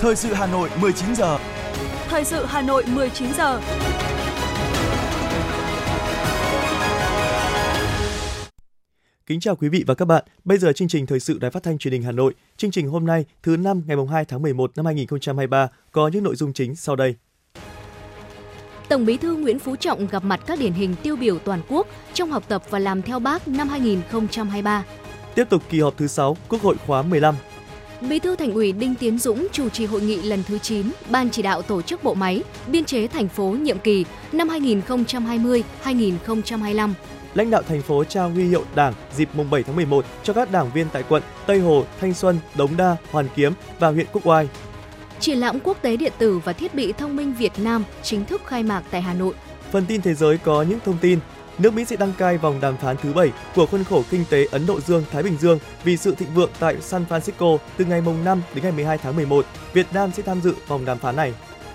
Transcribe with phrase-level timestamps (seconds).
[0.00, 1.38] Thời sự Hà Nội 19 giờ.
[2.08, 3.60] Thời sự Hà Nội 19 giờ.
[9.26, 10.24] Kính chào quý vị và các bạn.
[10.44, 12.34] Bây giờ chương trình thời sự Đài Phát thanh Truyền hình Hà Nội.
[12.56, 16.36] Chương trình hôm nay, thứ năm ngày 2 tháng 11 năm 2023 có những nội
[16.36, 17.14] dung chính sau đây.
[18.88, 21.86] Tổng Bí thư Nguyễn Phú Trọng gặp mặt các điển hình tiêu biểu toàn quốc
[22.14, 24.84] trong học tập và làm theo Bác năm 2023.
[25.34, 27.34] Tiếp tục kỳ họp thứ 6, Quốc hội khóa 15.
[28.00, 31.30] Bí thư Thành ủy Đinh Tiến Dũng chủ trì hội nghị lần thứ 9 Ban
[31.30, 36.92] chỉ đạo tổ chức bộ máy, biên chế thành phố nhiệm kỳ năm 2020-2025.
[37.34, 40.52] Lãnh đạo thành phố trao huy hiệu Đảng dịp mùng 7 tháng 11 cho các
[40.52, 44.26] đảng viên tại quận Tây Hồ, Thanh Xuân, Đống Đa, Hoàn Kiếm và huyện Quốc
[44.26, 44.48] Oai.
[45.20, 48.42] Triển lãm quốc tế điện tử và thiết bị thông minh Việt Nam chính thức
[48.46, 49.34] khai mạc tại Hà Nội.
[49.70, 51.18] Phần tin thế giới có những thông tin
[51.58, 54.46] nước Mỹ sẽ đăng cai vòng đàm phán thứ 7 của khuôn khổ kinh tế
[54.50, 58.24] Ấn Độ Dương-Thái Bình Dương vì sự thịnh vượng tại San Francisco từ ngày mùng
[58.24, 59.46] 5 đến ngày 12 tháng 11.
[59.72, 61.34] Việt Nam sẽ tham dự vòng đàm phán này.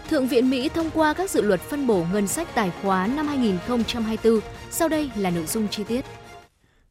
[0.09, 3.27] Thượng viện Mỹ thông qua các dự luật phân bổ ngân sách tài khóa năm
[3.27, 4.39] 2024.
[4.71, 6.05] Sau đây là nội dung chi tiết.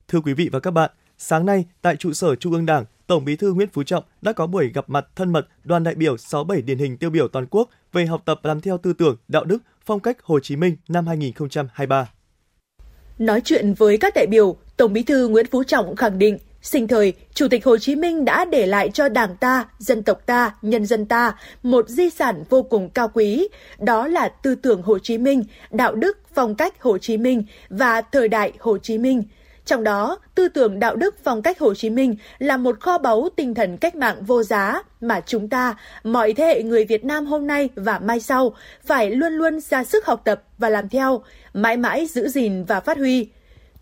[0.09, 3.25] Thưa quý vị và các bạn, sáng nay tại trụ sở Trung ương Đảng, Tổng
[3.25, 6.17] Bí thư Nguyễn Phú Trọng đã có buổi gặp mặt thân mật đoàn đại biểu
[6.17, 9.45] 67 điển hình tiêu biểu toàn quốc về học tập làm theo tư tưởng, đạo
[9.45, 12.09] đức, phong cách Hồ Chí Minh năm 2023.
[13.19, 16.89] Nói chuyện với các đại biểu, Tổng Bí thư Nguyễn Phú Trọng khẳng định, sinh
[16.89, 20.55] thời, Chủ tịch Hồ Chí Minh đã để lại cho Đảng ta, dân tộc ta,
[20.63, 24.99] nhân dân ta một di sản vô cùng cao quý, đó là tư tưởng Hồ
[24.99, 29.23] Chí Minh, đạo đức, phong cách Hồ Chí Minh và thời đại Hồ Chí Minh–
[29.69, 33.29] trong đó, tư tưởng đạo đức phong cách Hồ Chí Minh là một kho báu
[33.37, 37.27] tinh thần cách mạng vô giá mà chúng ta, mọi thế hệ người Việt Nam
[37.27, 41.23] hôm nay và mai sau, phải luôn luôn ra sức học tập và làm theo,
[41.63, 43.29] mãi mãi giữ gìn và phát huy.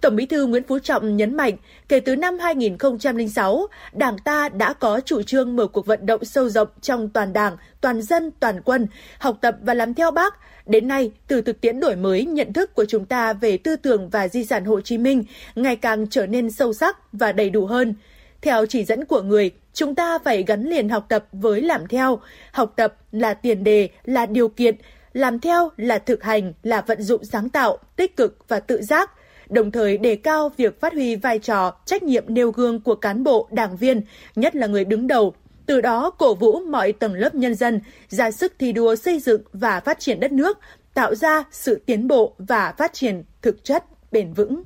[0.00, 1.56] Tổng Bí thư Nguyễn Phú Trọng nhấn mạnh,
[1.88, 6.48] kể từ năm 2006, Đảng ta đã có chủ trương mở cuộc vận động sâu
[6.48, 8.86] rộng trong toàn Đảng, toàn dân, toàn quân,
[9.18, 10.34] học tập và làm theo Bác,
[10.67, 14.08] Đến nay, từ thực tiễn đổi mới nhận thức của chúng ta về tư tưởng
[14.08, 15.24] và di sản Hồ Chí Minh
[15.55, 17.95] ngày càng trở nên sâu sắc và đầy đủ hơn.
[18.42, 22.18] Theo chỉ dẫn của người, chúng ta phải gắn liền học tập với làm theo.
[22.52, 24.77] Học tập là tiền đề, là điều kiện,
[25.16, 29.10] làm theo là thực hành, là vận dụng sáng tạo, tích cực và tự giác
[29.48, 33.24] đồng thời đề cao việc phát huy vai trò, trách nhiệm nêu gương của cán
[33.24, 34.02] bộ, đảng viên,
[34.36, 35.34] nhất là người đứng đầu
[35.66, 39.42] từ đó cổ vũ mọi tầng lớp nhân dân ra sức thi đua xây dựng
[39.52, 40.58] và phát triển đất nước,
[40.94, 44.62] tạo ra sự tiến bộ và phát triển thực chất bền vững.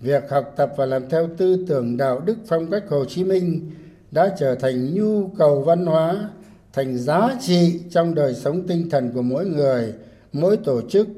[0.00, 3.70] Việc học tập và làm theo tư tưởng đạo đức phong cách Hồ Chí Minh
[4.10, 6.28] đã trở thành nhu cầu văn hóa,
[6.72, 9.94] thành giá trị trong đời sống tinh thần của mỗi người,
[10.32, 11.08] mỗi tổ chức,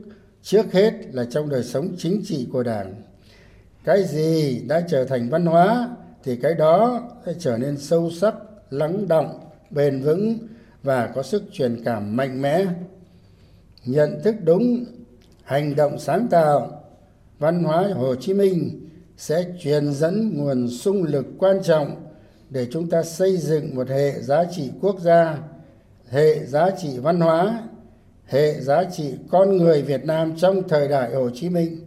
[0.43, 2.95] trước hết là trong đời sống chính trị của Đảng.
[3.85, 5.89] Cái gì đã trở thành văn hóa
[6.25, 8.35] thì cái đó sẽ trở nên sâu sắc
[8.71, 10.39] lắng động bền vững
[10.83, 12.65] và có sức truyền cảm mạnh mẽ
[13.85, 14.85] nhận thức đúng
[15.43, 16.85] hành động sáng tạo
[17.39, 22.04] văn hóa hồ chí minh sẽ truyền dẫn nguồn sung lực quan trọng
[22.55, 25.39] để chúng ta xây dựng một hệ giá trị quốc gia,
[26.09, 27.63] hệ giá trị văn hóa,
[28.27, 31.79] hệ giá trị con người việt nam trong thời đại hồ chí minh,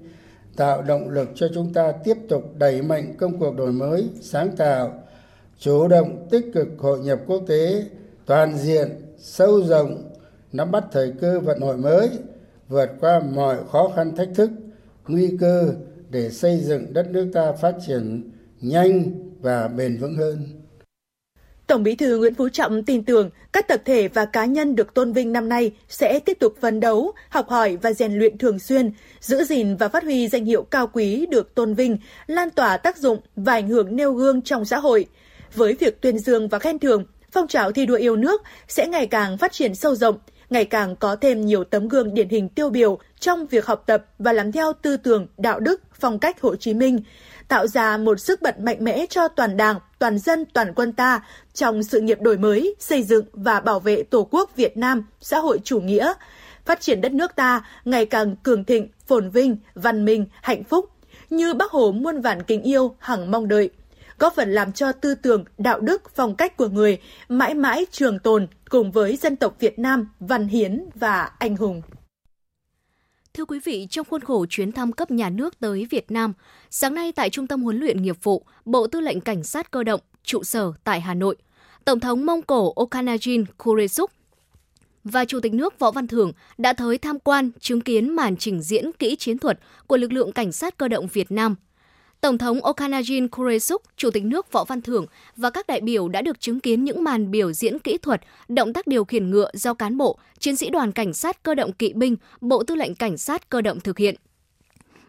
[0.56, 4.56] tạo động lực cho chúng ta tiếp tục đẩy mạnh công cuộc đổi mới, sáng
[4.56, 5.04] tạo,
[5.60, 7.84] chủ động tích cực hội nhập quốc tế,
[8.26, 10.12] toàn diện, sâu rộng,
[10.54, 12.10] nắm bắt thời cơ vận hội mới,
[12.68, 14.50] vượt qua mọi khó khăn thách thức,
[15.08, 15.74] nguy cơ
[16.10, 19.12] để xây dựng đất nước ta phát triển nhanh
[19.42, 20.57] và bền vững hơn.
[21.68, 24.94] Tổng Bí thư Nguyễn Phú Trọng tin tưởng các tập thể và cá nhân được
[24.94, 28.60] tôn vinh năm nay sẽ tiếp tục phấn đấu, học hỏi và rèn luyện thường
[28.60, 31.98] xuyên, giữ gìn và phát huy danh hiệu cao quý được tôn vinh,
[32.28, 35.06] lan tỏa tác dụng và ảnh hưởng nêu gương trong xã hội,
[35.56, 39.08] với việc tuyên dương và khen thưởng, phong trào thi đua yêu nước sẽ ngày
[39.08, 40.18] càng phát triển sâu rộng,
[40.50, 44.06] ngày càng có thêm nhiều tấm gương điển hình tiêu biểu trong việc học tập
[44.20, 47.00] và làm theo tư tưởng, đạo đức, phong cách Hồ Chí Minh,
[47.48, 51.22] tạo ra một sức bật mạnh mẽ cho toàn Đảng, toàn dân, toàn quân ta
[51.54, 55.40] trong sự nghiệp đổi mới, xây dựng và bảo vệ Tổ quốc Việt Nam xã
[55.40, 56.14] hội chủ nghĩa,
[56.66, 60.90] phát triển đất nước ta ngày càng cường thịnh, phồn vinh, văn minh, hạnh phúc,
[61.30, 63.70] như Bác Hồ muôn vàn kính yêu hằng mong đợi
[64.20, 66.98] góp phần làm cho tư tưởng, đạo đức, phong cách của người
[67.30, 71.82] mãi mãi trường tồn cùng với dân tộc Việt Nam văn hiến và anh hùng.
[73.34, 76.34] Thưa quý vị, trong khuôn khổ chuyến thăm cấp nhà nước tới Việt Nam,
[76.70, 79.84] sáng nay tại Trung tâm huấn luyện nghiệp vụ, Bộ Tư lệnh Cảnh sát cơ
[79.84, 81.36] động, trụ sở tại Hà Nội,
[81.86, 84.12] Tổng thống Mông Cổ Okhanajin Kuresuk
[85.04, 88.62] và Chủ tịch nước Võ Văn Thưởng đã tới tham quan chứng kiến màn trình
[88.62, 91.56] diễn kỹ chiến thuật của lực lượng cảnh sát cơ động Việt Nam
[92.22, 95.06] Tổng thống Okhanajin Kuresuk, Chủ tịch nước Võ Văn Thưởng
[95.36, 98.74] và các đại biểu đã được chứng kiến những màn biểu diễn kỹ thuật, động
[98.74, 101.94] tác điều khiển ngựa do cán bộ, chiến sĩ đoàn cảnh sát cơ động kỵ
[101.94, 104.16] binh, Bộ Tư lệnh Cảnh sát cơ động thực hiện.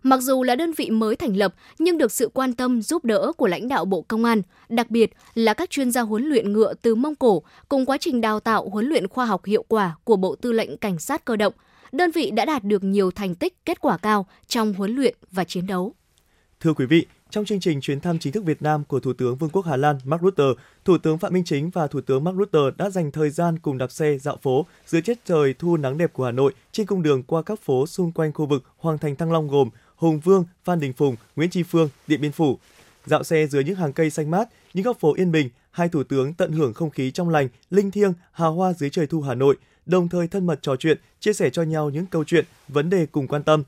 [0.02, 3.32] Mặc dù là đơn vị mới thành lập nhưng được sự quan tâm giúp đỡ
[3.36, 6.74] của lãnh đạo Bộ Công an, đặc biệt là các chuyên gia huấn luyện ngựa
[6.82, 10.16] từ Mông Cổ cùng quá trình đào tạo huấn luyện khoa học hiệu quả của
[10.16, 11.52] Bộ Tư lệnh Cảnh sát cơ động,
[11.92, 15.44] đơn vị đã đạt được nhiều thành tích kết quả cao trong huấn luyện và
[15.44, 15.94] chiến đấu.
[16.60, 19.36] Thưa quý vị, trong chương trình chuyến thăm chính thức Việt Nam của Thủ tướng
[19.36, 20.44] Vương quốc Hà Lan Mark Rutte,
[20.84, 23.78] Thủ tướng Phạm Minh Chính và Thủ tướng Mark Rutte đã dành thời gian cùng
[23.78, 27.02] đạp xe dạo phố dưới tiết trời thu nắng đẹp của Hà Nội trên cung
[27.02, 30.44] đường qua các phố xung quanh khu vực Hoàng thành Thăng Long gồm Hùng Vương,
[30.64, 32.58] Phan Đình Phùng, Nguyễn Tri Phương, Điện Biên Phủ.
[33.06, 36.02] Dạo xe dưới những hàng cây xanh mát, những góc phố yên bình, hai thủ
[36.02, 39.34] tướng tận hưởng không khí trong lành, linh thiêng, hào hoa dưới trời thu Hà
[39.34, 39.56] Nội,
[39.86, 43.06] đồng thời thân mật trò chuyện, chia sẻ cho nhau những câu chuyện, vấn đề
[43.06, 43.62] cùng quan tâm.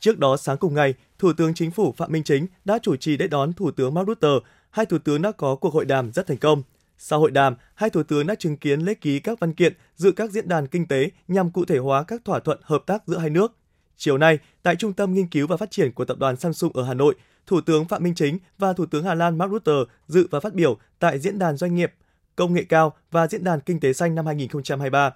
[0.00, 3.16] Trước đó sáng cùng ngày, Thủ tướng Chính phủ Phạm Minh Chính đã chủ trì
[3.16, 4.28] lễ đón Thủ tướng Mark Rutte.
[4.70, 6.62] Hai thủ tướng đã có cuộc hội đàm rất thành công.
[6.98, 10.12] Sau hội đàm, hai thủ tướng đã chứng kiến lễ ký các văn kiện dự
[10.12, 13.18] các diễn đàn kinh tế nhằm cụ thể hóa các thỏa thuận hợp tác giữa
[13.18, 13.56] hai nước.
[13.96, 16.84] Chiều nay, tại Trung tâm Nghiên cứu và Phát triển của Tập đoàn Samsung ở
[16.84, 17.14] Hà Nội,
[17.46, 19.72] Thủ tướng Phạm Minh Chính và Thủ tướng Hà Lan Mark Rutte
[20.06, 21.92] dự và phát biểu tại Diễn đàn Doanh nghiệp
[22.36, 25.10] Công nghệ cao và Diễn đàn Kinh tế xanh năm 2023.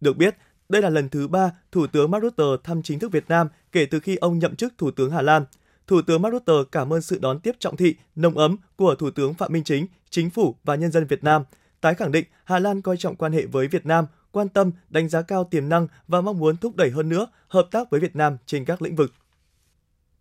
[0.00, 0.36] Được biết,
[0.68, 3.86] đây là lần thứ ba Thủ tướng Mark Rutte thăm chính thức Việt Nam kể
[3.86, 5.44] từ khi ông nhậm chức Thủ tướng Hà Lan.
[5.86, 9.10] Thủ tướng Mark Rutte cảm ơn sự đón tiếp trọng thị, nồng ấm của Thủ
[9.10, 11.42] tướng Phạm Minh Chính, Chính phủ và nhân dân Việt Nam,
[11.80, 15.08] tái khẳng định Hà Lan coi trọng quan hệ với Việt Nam, quan tâm, đánh
[15.08, 18.16] giá cao tiềm năng và mong muốn thúc đẩy hơn nữa hợp tác với Việt
[18.16, 19.12] Nam trên các lĩnh vực.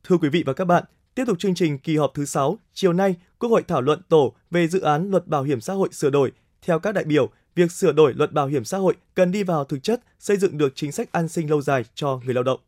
[0.03, 0.83] Thưa quý vị và các bạn,
[1.15, 4.33] tiếp tục chương trình kỳ họp thứ 6, chiều nay, Quốc hội thảo luận tổ
[4.51, 6.31] về dự án luật bảo hiểm xã hội sửa đổi.
[6.61, 9.63] Theo các đại biểu, việc sửa đổi luật bảo hiểm xã hội cần đi vào
[9.63, 12.59] thực chất, xây dựng được chính sách an sinh lâu dài cho người lao động.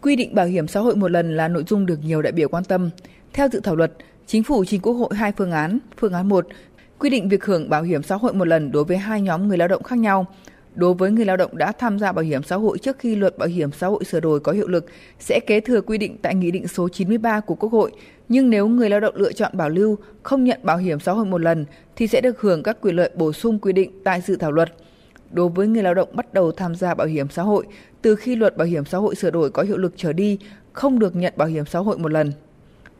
[0.00, 2.48] Quy định bảo hiểm xã hội một lần là nội dung được nhiều đại biểu
[2.48, 2.90] quan tâm.
[3.32, 3.92] Theo dự thảo luật,
[4.26, 5.78] chính phủ trình Quốc hội hai phương án.
[5.96, 6.46] Phương án 1
[7.04, 9.58] quy định việc hưởng bảo hiểm xã hội một lần đối với hai nhóm người
[9.58, 10.26] lao động khác nhau.
[10.74, 13.38] Đối với người lao động đã tham gia bảo hiểm xã hội trước khi luật
[13.38, 14.86] bảo hiểm xã hội sửa đổi có hiệu lực
[15.18, 17.92] sẽ kế thừa quy định tại Nghị định số 93 của Quốc hội,
[18.28, 21.24] nhưng nếu người lao động lựa chọn bảo lưu, không nhận bảo hiểm xã hội
[21.24, 21.64] một lần
[21.96, 24.72] thì sẽ được hưởng các quyền lợi bổ sung quy định tại dự thảo luật.
[25.30, 27.66] Đối với người lao động bắt đầu tham gia bảo hiểm xã hội
[28.02, 30.38] từ khi luật bảo hiểm xã hội sửa đổi có hiệu lực trở đi,
[30.72, 32.32] không được nhận bảo hiểm xã hội một lần.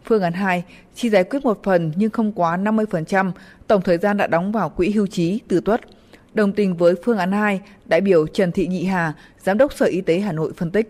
[0.05, 0.65] Phương án 2,
[0.95, 3.33] chỉ giải quyết một phần nhưng không quá 50%
[3.67, 5.81] tổng thời gian đã đóng vào quỹ hưu trí, từ tuất.
[6.35, 9.87] Đồng tình với phương án 2, đại biểu Trần Thị Nhị Hà, Giám đốc Sở
[9.87, 10.89] Y tế Hà Nội phân tích.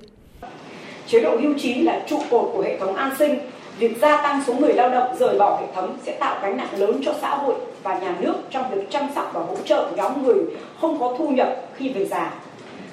[1.06, 3.38] Chế độ hưu trí là trụ cột của hệ thống an sinh.
[3.78, 6.78] Việc gia tăng số người lao động rời bỏ hệ thống sẽ tạo gánh nặng
[6.78, 10.22] lớn cho xã hội và nhà nước trong việc chăm sóc và hỗ trợ nhóm
[10.22, 10.44] người
[10.81, 12.34] không có thu nhập khi về già.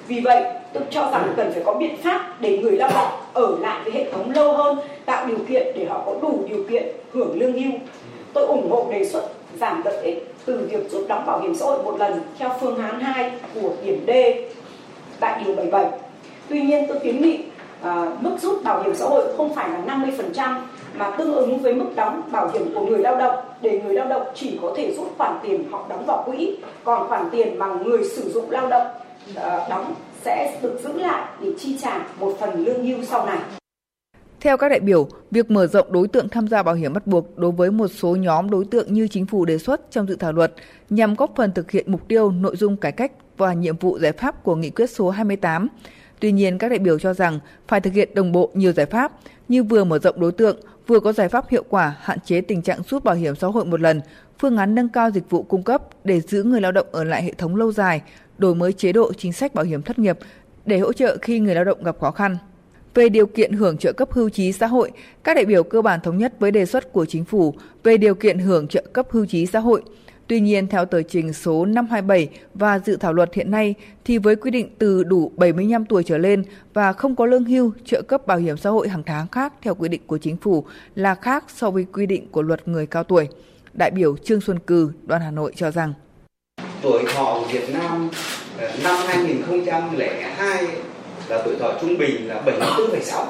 [0.08, 3.56] Vì vậy, tôi cho rằng cần phải có biện pháp để người lao động ở
[3.60, 6.82] lại với hệ thống lâu hơn, tạo điều kiện để họ có đủ điều kiện
[7.12, 7.72] hưởng lương hưu.
[8.32, 9.22] Tôi ủng hộ đề xuất
[9.60, 12.78] giảm lợi ích từ việc rút đóng bảo hiểm xã hội một lần theo phương
[12.78, 14.10] án 2 của điểm D
[15.20, 15.86] tại điều 77.
[16.48, 17.38] Tuy nhiên tôi kiến nghị
[17.82, 19.96] à, mức rút bảo hiểm xã hội không phải là
[20.36, 20.54] 50%
[20.94, 24.08] mà tương ứng với mức đóng bảo hiểm của người lao động để người lao
[24.08, 27.66] động chỉ có thể rút khoản tiền họ đóng vào quỹ, còn khoản tiền mà
[27.66, 28.86] người sử dụng lao động
[29.34, 33.38] Ờ, đóng sẽ được giữ lại để chi trả một phần lương hưu sau này.
[34.40, 37.38] Theo các đại biểu, việc mở rộng đối tượng tham gia bảo hiểm bắt buộc
[37.38, 40.32] đối với một số nhóm đối tượng như chính phủ đề xuất trong dự thảo
[40.32, 40.52] luật
[40.90, 44.12] nhằm góp phần thực hiện mục tiêu nội dung cải cách và nhiệm vụ giải
[44.12, 45.68] pháp của nghị quyết số 28.
[46.20, 47.38] Tuy nhiên, các đại biểu cho rằng
[47.68, 49.12] phải thực hiện đồng bộ nhiều giải pháp
[49.48, 52.62] như vừa mở rộng đối tượng, vừa có giải pháp hiệu quả hạn chế tình
[52.62, 54.00] trạng rút bảo hiểm xã hội một lần,
[54.38, 57.22] phương án nâng cao dịch vụ cung cấp để giữ người lao động ở lại
[57.22, 58.02] hệ thống lâu dài,
[58.38, 60.18] đổi mới chế độ chính sách bảo hiểm thất nghiệp
[60.66, 62.36] để hỗ trợ khi người lao động gặp khó khăn.
[62.94, 64.90] Về điều kiện hưởng trợ cấp hưu trí xã hội,
[65.24, 68.14] các đại biểu cơ bản thống nhất với đề xuất của chính phủ về điều
[68.14, 69.82] kiện hưởng trợ cấp hưu trí xã hội.
[70.26, 73.74] Tuy nhiên, theo tờ trình số 527 và dự thảo luật hiện nay,
[74.04, 77.72] thì với quy định từ đủ 75 tuổi trở lên và không có lương hưu,
[77.84, 80.64] trợ cấp bảo hiểm xã hội hàng tháng khác theo quy định của chính phủ
[80.94, 83.28] là khác so với quy định của luật người cao tuổi.
[83.72, 85.94] Đại biểu Trương Xuân Cừ, đoàn Hà Nội cho rằng
[86.82, 88.08] Tuổi thọ của Việt Nam
[88.58, 90.66] ờ, năm 2002
[91.28, 93.24] là tuổi thọ trung bình là 74,6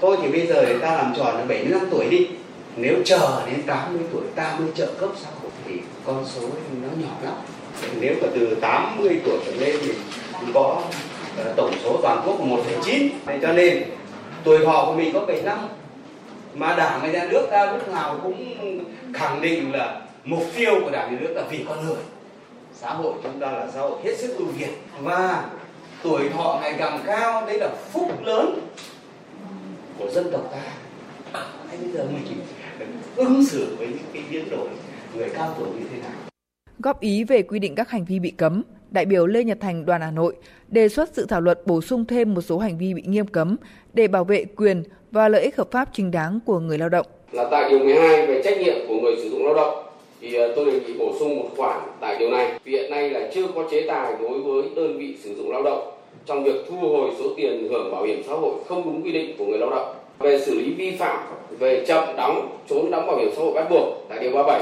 [0.00, 2.28] thôi thì bây giờ người ta làm tròn là 75 tuổi đi.
[2.76, 5.74] Nếu chờ đến 80 tuổi ta mới trợ cấp xã hội thì
[6.06, 6.40] con số
[6.82, 7.34] nó nhỏ lắm.
[8.00, 10.82] Nếu mà từ 80 tuổi trở lên thì có
[11.36, 13.08] ờ, tổng số toàn quốc 1,9
[13.42, 13.82] cho nên
[14.44, 15.58] tuổi thọ của mình có 75
[16.54, 18.58] mà đảng và nhà nước ta lúc nào cũng
[19.14, 22.02] khẳng định là mục tiêu của đảng nhà nước là vì con người
[22.82, 24.70] xã hội chúng ta là xã hội hết sức ưu việt
[25.00, 25.50] và
[26.02, 28.60] tuổi thọ ngày càng cao đấy là phúc lớn
[29.98, 30.62] của dân tộc ta
[31.68, 32.34] hay bây giờ mình chỉ
[33.16, 34.68] ứng xử với những cái biến đổi
[35.16, 36.10] người cao tuổi như thế nào.
[36.78, 39.84] Góp ý về quy định các hành vi bị cấm, đại biểu Lê Nhật Thành
[39.84, 40.36] đoàn Hà Nội
[40.68, 43.56] đề xuất dự thảo luật bổ sung thêm một số hành vi bị nghiêm cấm
[43.92, 47.06] để bảo vệ quyền và lợi ích hợp pháp chính đáng của người lao động.
[47.32, 49.91] Là tại điều 12 về trách nhiệm của người sử dụng lao động
[50.22, 52.52] thì ờ, tôi đề nghị bổ sung một khoản tại điều này.
[52.64, 55.62] Vì hiện nay là chưa có chế tài đối với đơn vị sử dụng lao
[55.62, 55.92] động
[56.26, 59.34] trong việc thu hồi số tiền hưởng bảo hiểm xã hội không đúng quy định
[59.38, 59.94] của người lao động.
[60.18, 61.18] Về xử lý vi phạm
[61.58, 64.60] về chậm đóng, trốn đóng bảo hiểm xã hội bắt buộc tại điều 37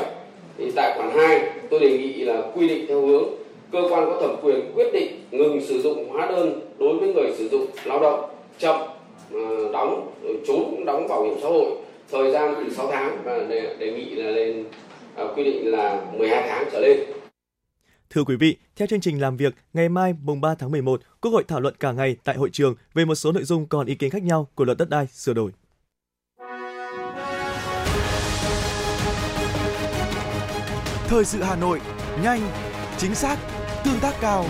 [0.58, 3.24] thì tại khoản 2 tôi đề nghị là quy định theo hướng
[3.72, 7.32] cơ quan có thẩm quyền quyết định ngừng sử dụng hóa đơn đối với người
[7.38, 8.24] sử dụng lao động
[8.58, 8.76] chậm
[9.32, 10.06] ờ, đóng
[10.46, 11.66] trốn đóng bảo hiểm xã hội
[12.12, 14.64] thời gian từ 6 tháng và đề, đề nghị là lên
[15.36, 16.98] quy định là 12 tháng trở lên.
[18.10, 21.30] Thưa quý vị, theo chương trình làm việc, ngày mai mùng 3 tháng 11, Quốc
[21.30, 23.94] hội thảo luận cả ngày tại hội trường về một số nội dung còn ý
[23.94, 25.50] kiến khác nhau của luật đất đai sửa đổi.
[31.08, 31.80] Thời sự Hà Nội,
[32.22, 32.40] nhanh,
[32.98, 33.38] chính xác,
[33.84, 34.44] tương tác cao.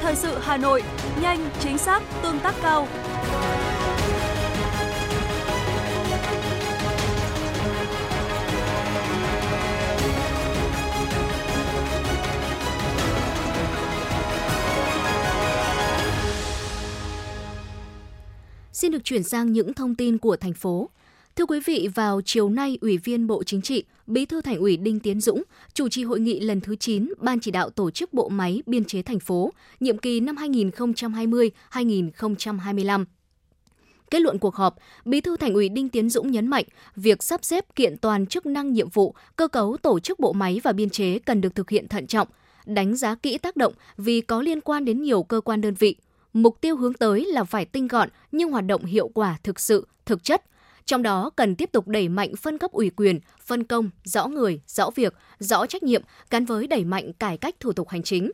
[0.00, 0.82] Thời sự Hà Nội,
[1.22, 2.88] nhanh, chính xác, tương tác cao.
[18.82, 20.88] Xin được chuyển sang những thông tin của thành phố.
[21.36, 24.76] Thưa quý vị, vào chiều nay, Ủy viên Bộ Chính trị, Bí thư Thành ủy
[24.76, 25.42] Đinh Tiến Dũng
[25.74, 28.84] chủ trì hội nghị lần thứ 9 Ban chỉ đạo tổ chức bộ máy biên
[28.84, 33.04] chế thành phố, nhiệm kỳ năm 2020-2025.
[34.10, 36.64] Kết luận cuộc họp, Bí thư Thành ủy Đinh Tiến Dũng nhấn mạnh,
[36.96, 40.60] việc sắp xếp kiện toàn chức năng nhiệm vụ, cơ cấu tổ chức bộ máy
[40.64, 42.28] và biên chế cần được thực hiện thận trọng,
[42.66, 45.96] đánh giá kỹ tác động vì có liên quan đến nhiều cơ quan đơn vị.
[46.32, 49.86] Mục tiêu hướng tới là phải tinh gọn nhưng hoạt động hiệu quả thực sự,
[50.06, 50.42] thực chất,
[50.86, 54.60] trong đó cần tiếp tục đẩy mạnh phân cấp ủy quyền, phân công, rõ người,
[54.66, 58.30] rõ việc, rõ trách nhiệm gắn với đẩy mạnh cải cách thủ tục hành chính.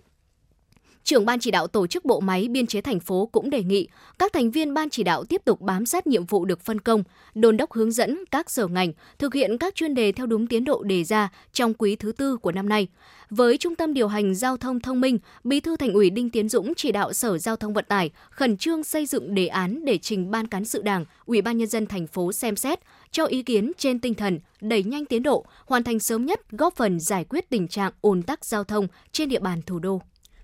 [1.08, 3.88] Trưởng ban chỉ đạo tổ chức bộ máy biên chế thành phố cũng đề nghị
[4.18, 7.04] các thành viên ban chỉ đạo tiếp tục bám sát nhiệm vụ được phân công,
[7.34, 10.64] đôn đốc hướng dẫn các sở ngành thực hiện các chuyên đề theo đúng tiến
[10.64, 12.88] độ đề ra trong quý thứ tư của năm nay.
[13.30, 16.48] Với Trung tâm điều hành giao thông thông minh, Bí thư Thành ủy Đinh Tiến
[16.48, 19.98] Dũng chỉ đạo Sở Giao thông Vận tải khẩn trương xây dựng đề án để
[19.98, 22.78] trình Ban cán sự Đảng, Ủy ban nhân dân thành phố xem xét
[23.10, 26.76] cho ý kiến trên tinh thần đẩy nhanh tiến độ, hoàn thành sớm nhất góp
[26.76, 30.00] phần giải quyết tình trạng ùn tắc giao thông trên địa bàn thủ đô.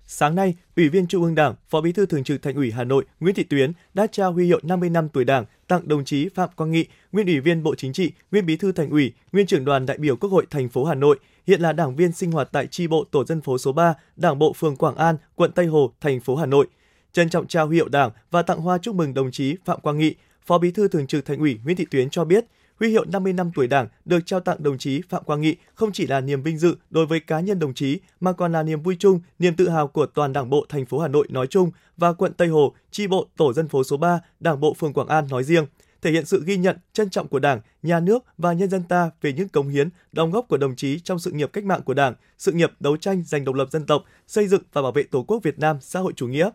[0.06, 2.84] Sáng nay, Ủy viên Trung ương Đảng, Phó Bí thư Thường trực Thành ủy Hà
[2.84, 6.28] Nội Nguyễn Thị Tuyến đã trao huy hiệu 50 năm tuổi Đảng tặng đồng chí
[6.28, 9.46] Phạm Quang Nghị, nguyên Ủy viên Bộ Chính trị, nguyên Bí thư Thành ủy, nguyên
[9.46, 12.32] trưởng đoàn đại biểu Quốc hội thành phố Hà Nội, hiện là đảng viên sinh
[12.32, 15.52] hoạt tại chi bộ tổ dân phố số 3, Đảng bộ phường Quảng An, quận
[15.52, 16.66] Tây Hồ, thành phố Hà Nội.
[17.12, 19.98] Trân trọng trao huy hiệu Đảng và tặng hoa chúc mừng đồng chí Phạm Quang
[19.98, 20.14] Nghị,
[20.46, 22.44] Phó Bí thư Thường trực Thành ủy Nguyễn Thị Tuyến cho biết,
[22.84, 25.92] Huy hiệu 50 năm tuổi Đảng được trao tặng đồng chí Phạm Quang Nghị không
[25.92, 28.82] chỉ là niềm vinh dự đối với cá nhân đồng chí mà còn là niềm
[28.82, 31.70] vui chung, niềm tự hào của toàn Đảng bộ thành phố Hà Nội nói chung
[31.96, 35.08] và quận Tây Hồ, chi bộ tổ dân phố số 3, Đảng bộ phường Quảng
[35.08, 35.66] An nói riêng
[36.02, 39.10] thể hiện sự ghi nhận, trân trọng của Đảng, nhà nước và nhân dân ta
[39.20, 41.94] về những cống hiến, đóng góp của đồng chí trong sự nghiệp cách mạng của
[41.94, 45.02] Đảng, sự nghiệp đấu tranh giành độc lập dân tộc, xây dựng và bảo vệ
[45.02, 46.50] Tổ quốc Việt Nam xã hội chủ nghĩa.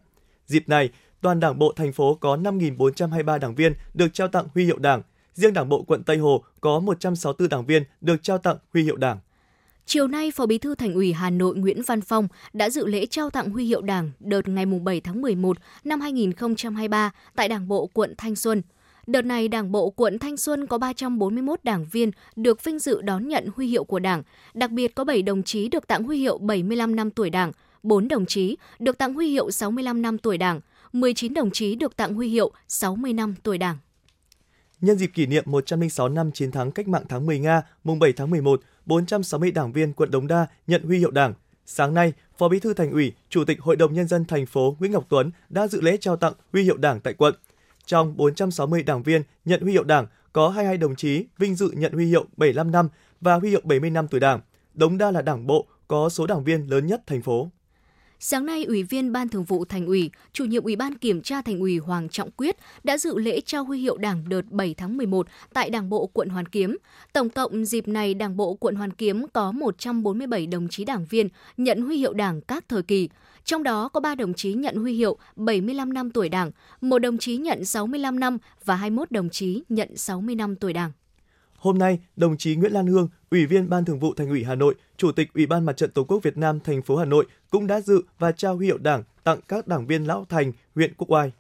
[0.46, 0.90] Dịp này,
[1.22, 5.02] toàn Đảng bộ thành phố có 5.423 đảng viên được trao tặng huy hiệu Đảng,
[5.34, 8.96] Riêng Đảng bộ quận Tây Hồ có 164 đảng viên được trao tặng huy hiệu
[8.96, 9.20] Đảng.
[9.86, 13.06] Chiều nay, Phó Bí thư Thành ủy Hà Nội Nguyễn Văn Phong đã dự lễ
[13.06, 17.90] trao tặng huy hiệu Đảng đợt ngày 7 tháng 11 năm 2023 tại Đảng bộ
[17.94, 18.62] quận Thanh Xuân.
[19.08, 23.28] Đợt này, Đảng bộ quận Thanh Xuân có 341 đảng viên được vinh dự đón
[23.28, 26.38] nhận huy hiệu của Đảng, đặc biệt có 7 đồng chí được tặng huy hiệu
[26.38, 27.52] 75 năm tuổi Đảng,
[27.84, 30.60] 4 đồng chí được tặng huy hiệu 65 năm tuổi Đảng,
[30.94, 33.78] 19 đồng chí được tặng huy hiệu 60 năm tuổi Đảng.
[34.82, 38.14] Nhân dịp kỷ niệm 106 năm chiến thắng cách mạng tháng 10 Nga, mùng 7
[38.14, 41.34] tháng 11, 460 đảng viên quận Đống Đa nhận huy hiệu Đảng.
[41.66, 44.76] Sáng nay, Phó Bí thư Thành ủy, Chủ tịch Hội đồng nhân dân thành phố
[44.80, 47.36] Nguyễn Ngọc Tuấn đã dự lễ trao tặng huy hiệu Đảng tại quận.
[47.86, 51.94] Trong 460 đảng viên nhận huy hiệu Đảng, có 22 đồng chí vinh dự nhận
[51.94, 52.90] huy hiệu 75 năm
[53.22, 54.42] và huy hiệu 70 năm tuổi Đảng.
[54.74, 57.50] Đống Đa là đảng bộ có số đảng viên lớn nhất thành phố.
[58.22, 61.42] Sáng nay, Ủy viên Ban Thường vụ Thành ủy, Chủ nhiệm Ủy ban Kiểm tra
[61.42, 64.98] Thành ủy Hoàng Trọng Quyết đã dự lễ trao huy hiệu Đảng đợt 7 tháng
[64.98, 66.78] 11 tại Đảng bộ quận Hoàn Kiếm.
[67.14, 71.30] Tổng cộng dịp này, Đảng bộ quận Hoàn Kiếm có 147 đồng chí đảng viên
[71.58, 73.10] nhận huy hiệu Đảng các thời kỳ.
[73.44, 77.18] Trong đó có 3 đồng chí nhận huy hiệu 75 năm tuổi Đảng, một đồng
[77.18, 80.92] chí nhận 65 năm và 21 đồng chí nhận 60 năm tuổi Đảng.
[81.60, 84.56] Hôm nay, đồng chí Nguyễn Lan Hương, Ủy viên Ban Thường vụ Thành ủy Hà
[84.56, 87.26] Nội, Chủ tịch Ủy ban Mặt trận Tổ quốc Việt Nam thành phố Hà Nội
[87.50, 90.94] cũng đã dự và trao huy hiệu Đảng tặng các đảng viên lão thành huyện
[90.98, 91.32] Quốc Oai.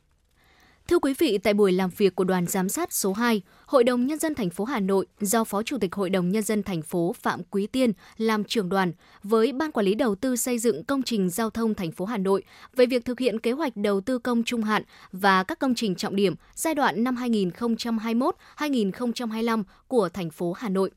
[0.89, 4.07] Thưa quý vị, tại buổi làm việc của đoàn giám sát số 2, Hội đồng
[4.07, 6.81] nhân dân thành phố Hà Nội do Phó Chủ tịch Hội đồng nhân dân thành
[6.81, 8.91] phố Phạm Quý Tiên làm trưởng đoàn
[9.23, 12.17] với Ban quản lý đầu tư xây dựng công trình giao thông thành phố Hà
[12.17, 12.43] Nội
[12.75, 15.95] về việc thực hiện kế hoạch đầu tư công trung hạn và các công trình
[15.95, 20.91] trọng điểm giai đoạn năm 2021-2025 của thành phố Hà Nội.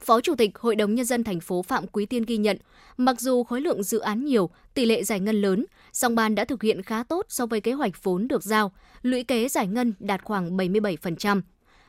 [0.00, 2.58] Phó Chủ tịch Hội đồng Nhân dân thành phố Phạm Quý Tiên ghi nhận,
[2.96, 6.44] mặc dù khối lượng dự án nhiều, tỷ lệ giải ngân lớn, song ban đã
[6.44, 8.72] thực hiện khá tốt so với kế hoạch vốn được giao,
[9.02, 11.40] lũy kế giải ngân đạt khoảng 77%.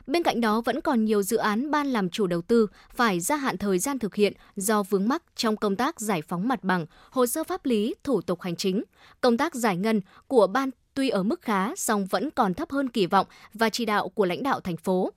[0.06, 3.36] Bên cạnh đó vẫn còn nhiều dự án ban làm chủ đầu tư phải gia
[3.36, 6.86] hạn thời gian thực hiện do vướng mắc trong công tác giải phóng mặt bằng,
[7.10, 8.84] hồ sơ pháp lý, thủ tục hành chính.
[9.20, 12.88] Công tác giải ngân của ban tuy ở mức khá song vẫn còn thấp hơn
[12.88, 15.12] kỳ vọng và chỉ đạo của lãnh đạo thành phố.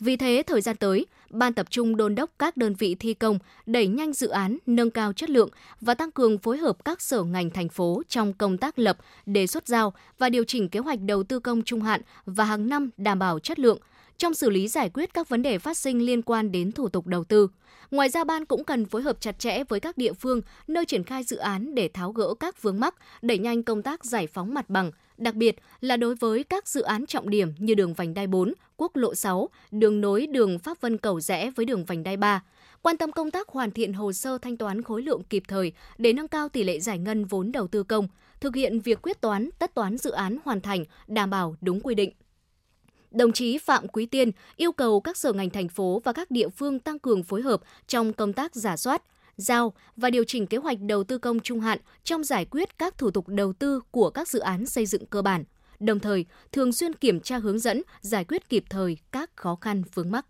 [0.00, 3.38] Vì thế, thời gian tới, Ban tập trung đôn đốc các đơn vị thi công
[3.66, 5.48] đẩy nhanh dự án, nâng cao chất lượng
[5.80, 9.46] và tăng cường phối hợp các sở ngành thành phố trong công tác lập, đề
[9.46, 12.90] xuất giao và điều chỉnh kế hoạch đầu tư công trung hạn và hàng năm
[12.96, 13.78] đảm bảo chất lượng
[14.18, 17.06] trong xử lý giải quyết các vấn đề phát sinh liên quan đến thủ tục
[17.06, 17.48] đầu tư.
[17.90, 21.04] Ngoài ra ban cũng cần phối hợp chặt chẽ với các địa phương nơi triển
[21.04, 24.54] khai dự án để tháo gỡ các vướng mắc, đẩy nhanh công tác giải phóng
[24.54, 28.14] mặt bằng, đặc biệt là đối với các dự án trọng điểm như đường vành
[28.14, 32.02] đai 4, quốc lộ 6, đường nối đường Pháp Vân Cầu Rẽ với đường vành
[32.02, 32.42] đai 3
[32.82, 36.12] quan tâm công tác hoàn thiện hồ sơ thanh toán khối lượng kịp thời để
[36.12, 38.08] nâng cao tỷ lệ giải ngân vốn đầu tư công,
[38.40, 41.94] thực hiện việc quyết toán, tất toán dự án hoàn thành, đảm bảo đúng quy
[41.94, 42.10] định.
[43.16, 46.48] Đồng chí Phạm Quý Tiên yêu cầu các sở ngành thành phố và các địa
[46.48, 49.02] phương tăng cường phối hợp trong công tác giả soát,
[49.36, 52.98] giao và điều chỉnh kế hoạch đầu tư công trung hạn trong giải quyết các
[52.98, 55.44] thủ tục đầu tư của các dự án xây dựng cơ bản,
[55.80, 59.82] đồng thời thường xuyên kiểm tra hướng dẫn, giải quyết kịp thời các khó khăn
[59.94, 60.26] vướng mắc.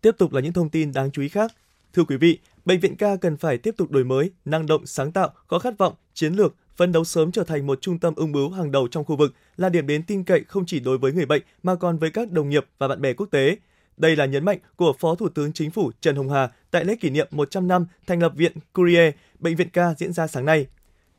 [0.00, 1.52] Tiếp tục là những thông tin đáng chú ý khác.
[1.92, 5.12] Thưa quý vị, bệnh viện ca cần phải tiếp tục đổi mới, năng động, sáng
[5.12, 8.32] tạo, có khát vọng, chiến lược, phấn đấu sớm trở thành một trung tâm ung
[8.32, 11.12] bướu hàng đầu trong khu vực, là điểm đến tin cậy không chỉ đối với
[11.12, 13.56] người bệnh mà còn với các đồng nghiệp và bạn bè quốc tế.
[13.96, 16.96] Đây là nhấn mạnh của Phó Thủ tướng Chính phủ Trần Hồng Hà tại lễ
[17.00, 20.66] kỷ niệm 100 năm thành lập Viện Curie, Bệnh viện ca diễn ra sáng nay.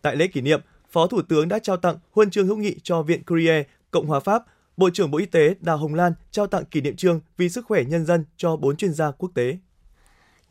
[0.02, 0.62] Tại lễ kỷ niệm,
[0.92, 4.20] Phó Thủ tướng đã trao tặng huân chương hữu nghị cho Viện Curie, Cộng hòa
[4.20, 4.44] Pháp.
[4.78, 7.66] Bộ trưởng Bộ Y tế Đào Hồng Lan trao tặng kỷ niệm trương vì sức
[7.66, 9.58] khỏe nhân dân cho 4 chuyên gia quốc tế.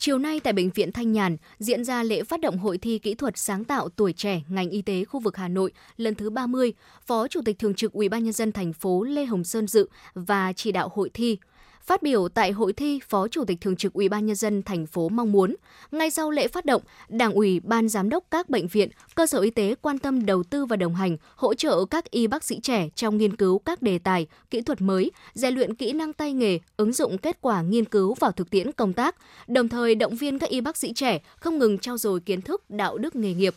[0.04, 3.14] Chiều nay tại Bệnh viện Thanh Nhàn diễn ra lễ phát động hội thi kỹ
[3.14, 6.72] thuật sáng tạo tuổi trẻ ngành y tế khu vực Hà Nội lần thứ 30.
[7.06, 10.90] Phó Chủ tịch Thường trực UBND thành phố Lê Hồng Sơn dự và chỉ đạo
[10.94, 11.38] hội thi.
[11.86, 14.86] Phát biểu tại hội thi, Phó Chủ tịch Thường trực Ủy ban nhân dân thành
[14.86, 15.56] phố mong muốn,
[15.90, 19.40] ngay sau lễ phát động, Đảng ủy, Ban giám đốc các bệnh viện, cơ sở
[19.40, 22.60] y tế quan tâm đầu tư và đồng hành, hỗ trợ các y bác sĩ
[22.60, 26.32] trẻ trong nghiên cứu các đề tài, kỹ thuật mới, rèn luyện kỹ năng tay
[26.32, 29.16] nghề, ứng dụng kết quả nghiên cứu vào thực tiễn công tác,
[29.46, 32.70] đồng thời động viên các y bác sĩ trẻ không ngừng trau dồi kiến thức,
[32.70, 33.54] đạo đức nghề nghiệp.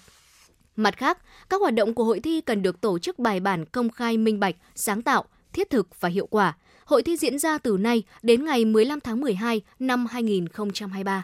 [0.75, 1.17] Mặt khác,
[1.49, 4.39] các hoạt động của hội thi cần được tổ chức bài bản, công khai, minh
[4.39, 6.57] bạch, sáng tạo, thiết thực và hiệu quả.
[6.85, 11.23] Hội thi diễn ra từ nay đến ngày 15 tháng 12 năm 2023.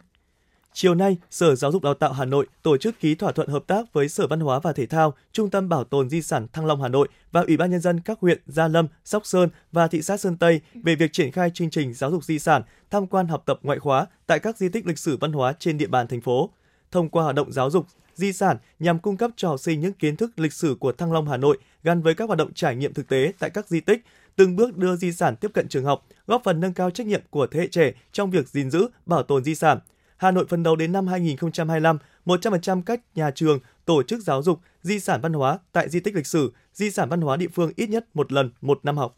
[0.73, 3.63] Chiều nay, Sở Giáo dục Đào tạo Hà Nội tổ chức ký thỏa thuận hợp
[3.67, 6.65] tác với Sở Văn hóa và Thể thao, Trung tâm Bảo tồn Di sản Thăng
[6.65, 9.87] Long Hà Nội và Ủy ban Nhân dân các huyện Gia Lâm, Sóc Sơn và
[9.87, 13.07] thị xã Sơn Tây về việc triển khai chương trình giáo dục di sản, tham
[13.07, 15.87] quan học tập ngoại khóa tại các di tích lịch sử văn hóa trên địa
[15.87, 16.49] bàn thành phố.
[16.91, 19.93] Thông qua hoạt động giáo dục di sản nhằm cung cấp cho học sinh những
[19.93, 22.75] kiến thức lịch sử của Thăng Long Hà Nội gắn với các hoạt động trải
[22.75, 24.03] nghiệm thực tế tại các di tích,
[24.35, 27.21] từng bước đưa di sản tiếp cận trường học, góp phần nâng cao trách nhiệm
[27.29, 29.79] của thế hệ trẻ trong việc gìn giữ, bảo tồn di sản.
[30.17, 34.59] Hà Nội phấn đấu đến năm 2025, 100% các nhà trường, tổ chức giáo dục,
[34.81, 37.71] di sản văn hóa tại di tích lịch sử, di sản văn hóa địa phương
[37.75, 39.17] ít nhất một lần một năm học.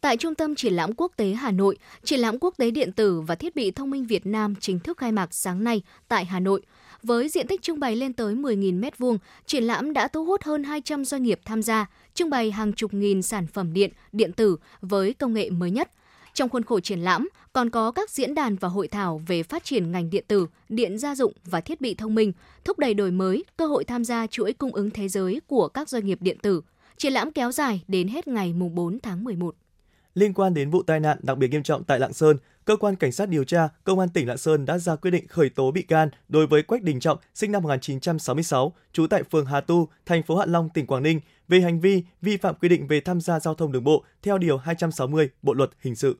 [0.00, 3.20] Tại Trung tâm Triển lãm Quốc tế Hà Nội, Triển lãm Quốc tế Điện tử
[3.20, 6.40] và Thiết bị Thông minh Việt Nam chính thức khai mạc sáng nay tại Hà
[6.40, 6.62] Nội.
[7.02, 10.64] Với diện tích trưng bày lên tới 10.000 m2, triển lãm đã thu hút hơn
[10.64, 11.86] 200 doanh nghiệp tham gia,
[12.18, 15.90] trưng bày hàng chục nghìn sản phẩm điện, điện tử với công nghệ mới nhất.
[16.34, 19.64] Trong khuôn khổ triển lãm còn có các diễn đàn và hội thảo về phát
[19.64, 22.32] triển ngành điện tử, điện gia dụng và thiết bị thông minh,
[22.64, 25.88] thúc đẩy đổi mới, cơ hội tham gia chuỗi cung ứng thế giới của các
[25.88, 26.62] doanh nghiệp điện tử.
[26.96, 29.54] Triển lãm kéo dài đến hết ngày 4 tháng 11.
[30.14, 32.36] Liên quan đến vụ tai nạn đặc biệt nghiêm trọng tại Lạng Sơn,
[32.68, 35.28] cơ quan cảnh sát điều tra công an tỉnh Lạng Sơn đã ra quyết định
[35.28, 39.46] khởi tố bị can đối với Quách Đình Trọng, sinh năm 1966, trú tại phường
[39.46, 42.68] Hà Tu, thành phố Hạ Long, tỉnh Quảng Ninh về hành vi vi phạm quy
[42.68, 46.16] định về tham gia giao thông đường bộ theo điều 260 Bộ luật hình sự.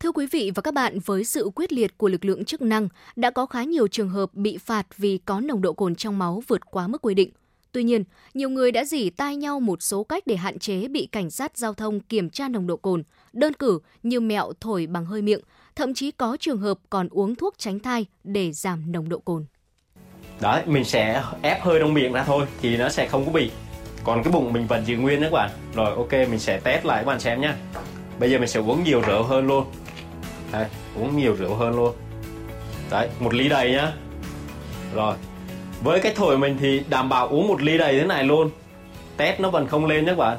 [0.00, 2.88] Thưa quý vị và các bạn, với sự quyết liệt của lực lượng chức năng,
[3.16, 6.42] đã có khá nhiều trường hợp bị phạt vì có nồng độ cồn trong máu
[6.48, 7.30] vượt quá mức quy định.
[7.72, 11.08] Tuy nhiên, nhiều người đã dỉ tai nhau một số cách để hạn chế bị
[11.12, 15.06] cảnh sát giao thông kiểm tra nồng độ cồn, đơn cử như mẹo thổi bằng
[15.06, 15.40] hơi miệng,
[15.76, 19.44] thậm chí có trường hợp còn uống thuốc tránh thai để giảm nồng độ cồn.
[20.40, 23.50] đấy mình sẽ ép hơi trong miệng ra thôi thì nó sẽ không có bị.
[24.04, 25.50] Còn cái bụng mình vẫn giữ nguyên đó các bạn.
[25.74, 27.52] Rồi ok mình sẽ test lại các bạn xem nhé
[28.18, 29.64] bây giờ mình sẽ uống nhiều rượu hơn luôn.
[30.52, 31.94] Đấy, uống nhiều rượu hơn luôn.
[32.90, 33.92] Đấy một ly đầy nhá.
[34.94, 35.16] Rồi
[35.82, 38.50] với cái thổi mình thì đảm bảo uống một ly đầy thế này luôn.
[39.16, 40.38] Test nó vẫn không lên nhé các bạn.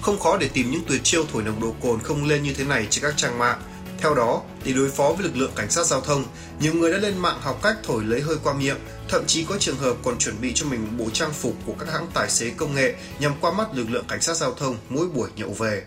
[0.00, 2.64] Không khó để tìm những tuyệt chiêu thổi nồng độ cồn không lên như thế
[2.64, 3.58] này trên các trang mạng
[4.00, 6.24] theo đó, để đối phó với lực lượng cảnh sát giao thông,
[6.60, 9.58] nhiều người đã lên mạng học cách thổi lấy hơi qua miệng, thậm chí có
[9.58, 12.30] trường hợp còn chuẩn bị cho mình một bộ trang phục của các hãng tài
[12.30, 15.52] xế công nghệ nhằm qua mắt lực lượng cảnh sát giao thông mỗi buổi nhậu
[15.52, 15.84] về.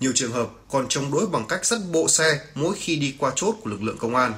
[0.00, 3.32] Nhiều trường hợp còn chống đối bằng cách dắt bộ xe mỗi khi đi qua
[3.36, 4.32] chốt của lực lượng công an.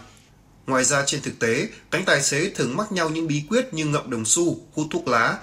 [0.67, 3.85] Ngoài ra trên thực tế, cánh tài xế thường mắc nhau những bí quyết như
[3.85, 5.39] ngậm đồng xu, hút thuốc lá.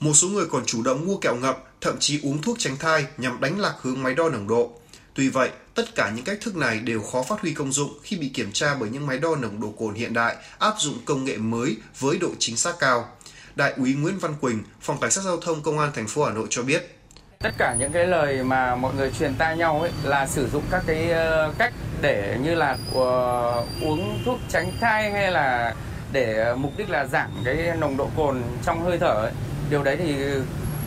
[0.00, 3.06] Một số người còn chủ động mua kẹo ngậm, thậm chí uống thuốc tránh thai
[3.18, 4.80] nhằm đánh lạc hướng máy đo nồng độ.
[5.16, 8.16] Tuy vậy, tất cả những cách thức này đều khó phát huy công dụng khi
[8.16, 11.24] bị kiểm tra bởi những máy đo nồng độ cồn hiện đại áp dụng công
[11.24, 13.08] nghệ mới với độ chính xác cao.
[13.54, 16.32] Đại úy Nguyễn Văn Quỳnh, Phòng Cảnh sát Giao thông Công an thành phố Hà
[16.32, 16.98] Nội cho biết.
[17.38, 20.62] Tất cả những cái lời mà mọi người truyền tai nhau ấy là sử dụng
[20.70, 25.74] các cái ờ, cách để như là ờ, uống thuốc tránh thai hay là
[26.12, 29.32] để mục đích là giảm cái nồng độ cồn trong hơi thở ấy.
[29.70, 30.14] Điều đấy thì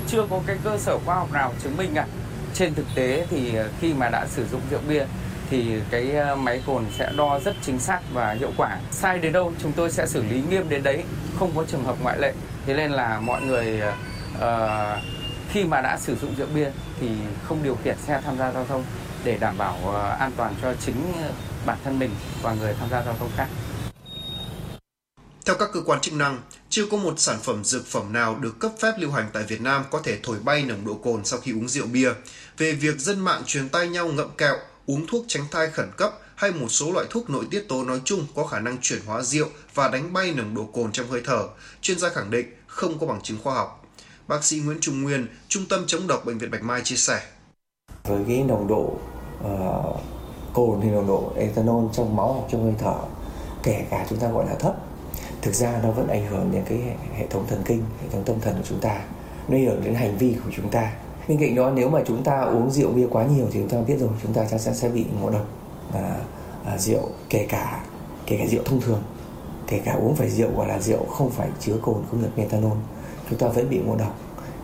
[0.07, 2.05] chưa có cái cơ sở khoa học nào chứng minh cả
[2.59, 5.05] trên thực tế thì ờ, khi mà đã sử dụng rượu bia
[5.49, 8.77] thì cái ờ, máy cồn sẽ đo rất chính xác và hiệu quả.
[8.91, 11.03] Sai đến đâu chúng tôi sẽ xử lý nghiêm đến đấy,
[11.39, 12.33] không có trường hợp ngoại lệ.
[12.65, 13.81] Thế nên là mọi người
[14.37, 14.43] uh,
[15.49, 17.07] khi mà đã sử dụng rượu bia thì
[17.43, 18.83] không điều khiển xe tham gia giao thông
[19.23, 20.95] để đảm bảo uh, an toàn cho chính
[21.65, 23.47] bản thân mình và người tham gia giao thông khác.
[25.49, 28.59] Theo các cơ quan chức năng, chưa có một sản phẩm dược phẩm nào được
[28.59, 31.39] cấp phép lưu hành tại Việt Nam có thể thổi bay nồng độ cồn sau
[31.39, 32.09] khi uống rượu bia.
[32.57, 36.13] Về việc dân mạng truyền tay nhau ngậm kẹo, uống thuốc tránh thai khẩn cấp
[36.35, 39.21] hay một số loại thuốc nội tiết tố nói chung có khả năng chuyển hóa
[39.21, 41.47] rượu và đánh bay nồng độ cồn trong hơi thở,
[41.81, 43.85] chuyên gia khẳng định không có bằng chứng khoa học.
[44.27, 47.21] Bác sĩ Nguyễn Trung Nguyên, Trung tâm chống độc Bệnh viện Bạch Mai chia sẻ.
[48.03, 48.99] Với cái nồng độ
[49.43, 50.01] uh,
[50.53, 52.95] cồn thì nồng độ ethanol trong máu hoặc trong hơi thở
[53.63, 54.88] kể cả chúng ta gọi là thấp
[55.41, 56.79] thực ra nó vẫn ảnh hưởng đến cái
[57.17, 59.01] hệ thống thần kinh hệ thống tâm thần của chúng ta
[59.47, 60.93] nó ảnh hưởng đến hành vi của chúng ta.
[61.27, 63.77] Bên cạnh đó nếu mà chúng ta uống rượu bia quá nhiều thì chúng ta
[63.87, 65.47] biết rồi chúng ta chắc chắn sẽ bị ngộ độc
[65.93, 66.15] à,
[66.65, 67.83] à, rượu kể cả
[68.25, 69.03] kể cả rượu thông thường
[69.67, 72.77] kể cả uống phải rượu gọi là rượu không phải chứa cồn không được methanol
[73.29, 74.15] chúng ta vẫn bị ngộ độc.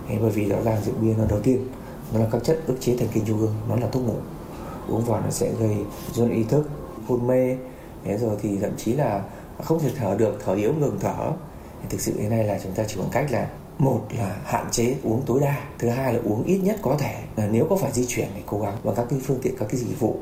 [0.07, 1.67] Thế bởi vì rõ ràng rượu bia nó đầu tiên
[2.13, 4.15] nó là các chất ức chế thần kinh trung ương nó là thuốc ngủ.
[4.89, 5.75] Uống vào nó sẽ gây
[6.13, 6.69] dối ý thức
[7.07, 7.57] hôn mê.
[8.03, 9.23] Thế rồi thì thậm chí là
[9.63, 11.31] không thể thở được, thở yếu, ngừng thở.
[11.81, 14.67] Thì thực sự hiện nay là chúng ta chỉ còn cách là một là hạn
[14.71, 17.15] chế uống tối đa, thứ hai là uống ít nhất có thể.
[17.35, 19.65] Là nếu có phải di chuyển thì cố gắng bằng các cái phương tiện, các
[19.69, 20.15] cái dịch vụ.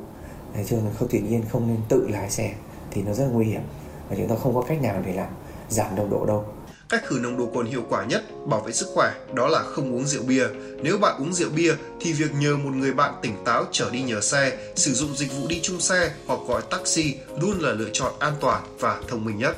[0.55, 2.53] Để cho không tự nhiên không nên tự lái xe
[2.91, 3.61] thì nó rất là nguy hiểm.
[4.09, 5.29] Và chúng ta không có cách nào để làm
[5.69, 6.43] giảm nồng độ đâu.
[6.93, 9.95] Cách khử nồng độ cồn hiệu quả nhất bảo vệ sức khỏe đó là không
[9.95, 10.47] uống rượu bia.
[10.83, 14.01] Nếu bạn uống rượu bia thì việc nhờ một người bạn tỉnh táo chở đi
[14.01, 17.89] nhờ xe, sử dụng dịch vụ đi chung xe hoặc gọi taxi luôn là lựa
[17.93, 19.57] chọn an toàn và thông minh nhất.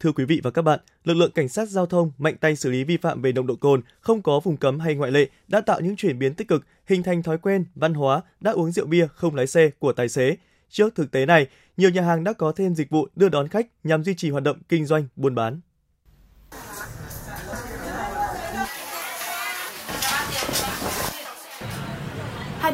[0.00, 2.70] Thưa quý vị và các bạn, lực lượng cảnh sát giao thông mạnh tay xử
[2.70, 5.60] lý vi phạm về nồng độ cồn, không có vùng cấm hay ngoại lệ đã
[5.60, 8.86] tạo những chuyển biến tích cực, hình thành thói quen, văn hóa đã uống rượu
[8.86, 10.36] bia không lái xe của tài xế.
[10.74, 13.66] Trước thực tế này, nhiều nhà hàng đã có thêm dịch vụ đưa đón khách
[13.84, 15.60] nhằm duy trì hoạt động kinh doanh, buôn bán.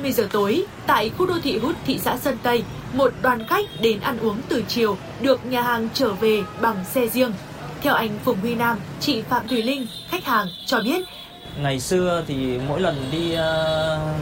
[0.02, 3.66] mươi giờ tối, tại khu đô thị hút thị xã Sơn Tây, một đoàn khách
[3.82, 7.32] đến ăn uống từ chiều được nhà hàng trở về bằng xe riêng.
[7.80, 11.04] Theo anh Phùng Huy Nam, chị Phạm Thùy Linh, khách hàng cho biết,
[11.62, 13.38] ngày xưa thì mỗi lần đi uh,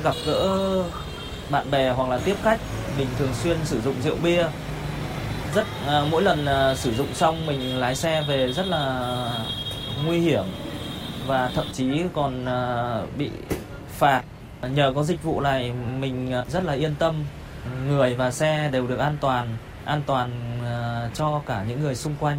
[0.04, 0.84] gặp gỡ
[1.50, 2.60] bạn bè hoặc là tiếp khách
[2.98, 4.44] mình thường xuyên sử dụng rượu bia.
[5.54, 9.14] Rất à, mỗi lần à, sử dụng xong mình lái xe về rất là
[10.06, 10.44] nguy hiểm
[11.26, 13.30] và thậm chí còn à, bị
[13.98, 14.22] phạt.
[14.62, 17.24] Nhờ có dịch vụ này mình à, rất là yên tâm.
[17.88, 20.30] Người và xe đều được an toàn an toàn
[20.64, 22.38] à, cho cả những người xung quanh.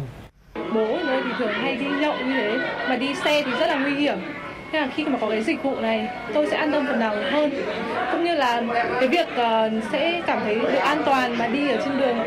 [0.54, 3.78] Bố tôi thì thường hay đi nhậu như thế mà đi xe thì rất là
[3.78, 4.18] nguy hiểm.
[4.72, 7.16] Thế là khi mà có cái dịch vụ này tôi sẽ an tâm phần nào
[7.30, 7.50] hơn.
[8.12, 8.62] Cũng như là
[9.00, 12.18] cái việc uh, sẽ cảm thấy được an toàn mà đi ở trên đường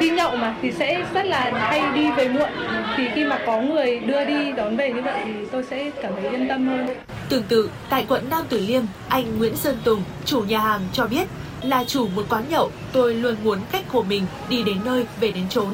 [0.00, 2.48] đi nhậu mà thì sẽ rất là hay đi về muộn.
[2.96, 6.12] Thì khi mà có người đưa đi đón về như vậy thì tôi sẽ cảm
[6.22, 6.86] thấy yên tâm hơn.
[7.28, 11.06] Tương tự, tại quận Nam Từ Liêm, anh Nguyễn Sơn Tùng, chủ nhà hàng cho
[11.06, 11.26] biết
[11.62, 15.30] là chủ một quán nhậu, tôi luôn muốn cách của mình đi đến nơi về
[15.32, 15.68] đến chốn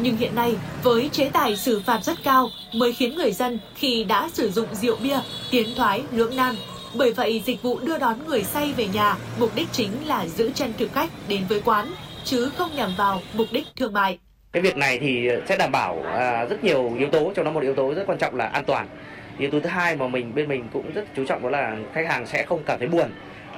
[0.00, 4.04] nhưng hiện nay, với chế tài xử phạt rất cao mới khiến người dân khi
[4.04, 5.18] đã sử dụng rượu bia
[5.50, 6.54] tiến thoái lưỡng nan.
[6.94, 10.50] Bởi vậy, dịch vụ đưa đón người say về nhà mục đích chính là giữ
[10.54, 11.86] chân thực khách đến với quán,
[12.24, 14.18] chứ không nhằm vào mục đích thương mại.
[14.52, 17.62] cái việc này thì sẽ đảm bảo à, rất nhiều yếu tố trong đó một
[17.62, 18.88] yếu tố rất quan trọng là an toàn
[19.38, 22.08] yếu tố thứ hai mà mình bên mình cũng rất chú trọng đó là khách
[22.08, 23.10] hàng sẽ không cảm thấy buồn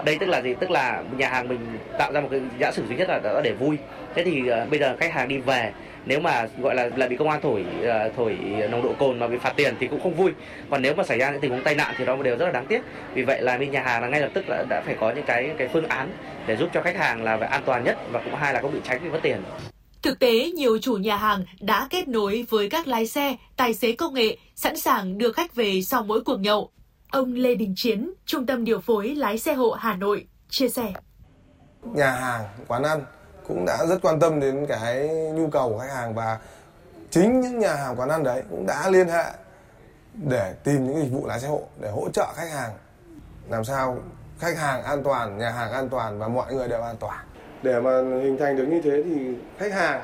[0.04, 1.58] đây tức là gì tức là nhà hàng mình
[1.98, 3.78] tạo ra một cái giả sử duy nhất là để vui
[4.14, 5.72] thế thì uh, bây giờ khách hàng đi về
[6.06, 8.38] nếu mà gọi là là bị công an thổi uh, thổi
[8.70, 10.32] nồng độ cồn mà bị phạt tiền thì cũng không vui
[10.70, 12.52] còn nếu mà xảy ra những tình huống tai nạn thì đó đều rất là
[12.52, 12.82] đáng tiếc
[13.14, 15.24] vì vậy là bên nhà hàng là ngay lập tức là đã phải có những
[15.26, 16.12] cái cái phương án
[16.46, 18.72] để giúp cho khách hàng là phải an toàn nhất và cũng hai là không
[18.72, 19.42] bị tránh bị mất tiền
[20.02, 23.92] Thực tế, nhiều chủ nhà hàng đã kết nối với các lái xe, tài xế
[23.92, 26.70] công nghệ, sẵn sàng đưa khách về sau mỗi cuộc nhậu.
[27.10, 30.92] Ông Lê Đình Chiến, Trung tâm Điều phối Lái xe hộ Hà Nội, chia sẻ.
[31.82, 33.00] Nhà hàng, quán ăn
[33.48, 36.38] cũng đã rất quan tâm đến cái nhu cầu của khách hàng và
[37.10, 39.24] chính những nhà hàng quán ăn đấy cũng đã liên hệ
[40.14, 42.70] để tìm những dịch vụ lái xe hộ để hỗ trợ khách hàng.
[43.48, 43.98] Làm sao
[44.38, 47.18] khách hàng an toàn, nhà hàng an toàn và mọi người đều an toàn.
[47.62, 47.90] Để mà
[48.22, 50.00] hình thành được như thế thì khách hàng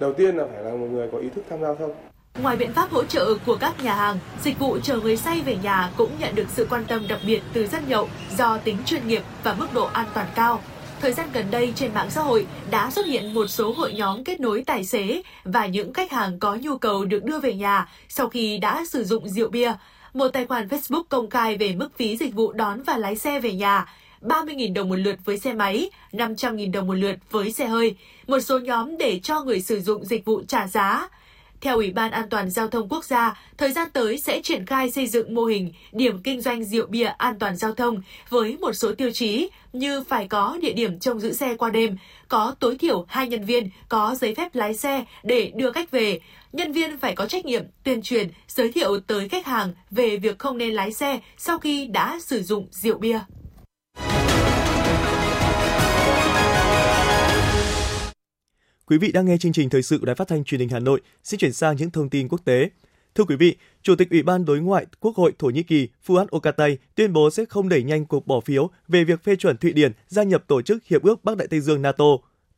[0.00, 1.94] đầu tiên là phải là một người có ý thức tham gia giao thông.
[2.42, 5.56] Ngoài biện pháp hỗ trợ của các nhà hàng, dịch vụ chở người say về
[5.56, 9.08] nhà cũng nhận được sự quan tâm đặc biệt từ dân nhậu do tính chuyên
[9.08, 10.60] nghiệp và mức độ an toàn cao.
[11.04, 14.24] Thời gian gần đây trên mạng xã hội đã xuất hiện một số hội nhóm
[14.24, 17.88] kết nối tài xế và những khách hàng có nhu cầu được đưa về nhà
[18.08, 19.72] sau khi đã sử dụng rượu bia.
[20.14, 23.40] Một tài khoản Facebook công khai về mức phí dịch vụ đón và lái xe
[23.40, 23.86] về nhà
[24.20, 27.96] 30.000 đồng một lượt với xe máy, 500.000 đồng một lượt với xe hơi.
[28.26, 31.08] Một số nhóm để cho người sử dụng dịch vụ trả giá.
[31.64, 34.90] Theo Ủy ban An toàn Giao thông Quốc gia, thời gian tới sẽ triển khai
[34.90, 38.72] xây dựng mô hình điểm kinh doanh rượu bia an toàn giao thông với một
[38.72, 41.96] số tiêu chí như phải có địa điểm trông giữ xe qua đêm,
[42.28, 46.20] có tối thiểu 2 nhân viên có giấy phép lái xe để đưa khách về.
[46.52, 50.38] Nhân viên phải có trách nhiệm tuyên truyền, giới thiệu tới khách hàng về việc
[50.38, 53.20] không nên lái xe sau khi đã sử dụng rượu bia.
[58.86, 60.78] Quý vị đang nghe chương trình thời sự của Đài Phát thanh Truyền hình Hà
[60.78, 61.00] Nội.
[61.22, 62.70] Xin chuyển sang những thông tin quốc tế.
[63.14, 66.26] Thưa quý vị, Chủ tịch Ủy ban Đối ngoại Quốc hội Thổ Nhĩ Kỳ Fuat
[66.36, 69.72] Oktay tuyên bố sẽ không đẩy nhanh cuộc bỏ phiếu về việc phê chuẩn Thụy
[69.72, 72.04] Điển gia nhập tổ chức Hiệp ước Bắc Đại Tây Dương NATO.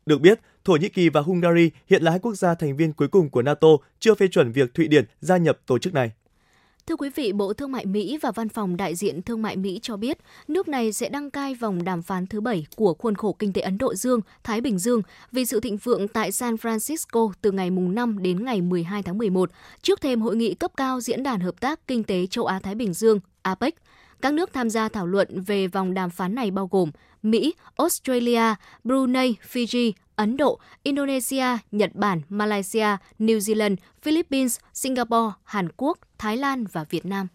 [0.06, 3.08] Được biết, Thổ Nhĩ Kỳ và Hungary hiện là hai quốc gia thành viên cuối
[3.08, 6.10] cùng của NATO chưa phê chuẩn việc Thụy Điển gia nhập tổ chức này.
[6.88, 9.78] Thưa quý vị, Bộ Thương mại Mỹ và Văn phòng Đại diện Thương mại Mỹ
[9.82, 10.18] cho biết,
[10.48, 13.62] nước này sẽ đăng cai vòng đàm phán thứ bảy của khuôn khổ kinh tế
[13.62, 17.70] Ấn Độ Dương, Thái Bình Dương vì sự thịnh vượng tại San Francisco từ ngày
[17.70, 19.50] 5 đến ngày 12 tháng 11,
[19.82, 22.94] trước thêm hội nghị cấp cao Diễn đàn Hợp tác Kinh tế Châu Á-Thái Bình
[22.94, 23.74] Dương, APEC.
[24.20, 26.90] Các nước tham gia thảo luận về vòng đàm phán này bao gồm
[27.22, 32.86] Mỹ, Australia, Brunei, Fiji, Ấn Độ, Indonesia, Nhật Bản, Malaysia,
[33.18, 37.26] New Zealand, Philippines, Singapore, Hàn Quốc, Thái Lan và Việt Nam.